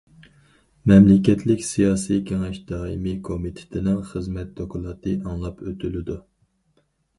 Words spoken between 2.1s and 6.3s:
كېڭەش دائىمىي كومىتېتىنىڭ خىزمەت دوكلاتى ئاڭلاپ ئۆتۈلىدۇ.